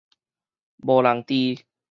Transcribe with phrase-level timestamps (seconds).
[0.79, 1.63] 無人佇